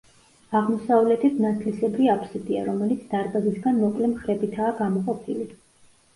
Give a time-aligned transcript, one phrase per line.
[0.59, 5.49] აღმოსავლეთით ნათლისებრი აფსიდია, რომელიც დარბაზისგან მოკლე მხრებითაა გამოყოფილი.